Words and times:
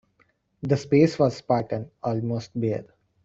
The 0.63 0.77
space 0.77 1.19
was 1.19 1.35
spartan, 1.37 1.91
almost 2.01 2.59
bare. 2.59 2.87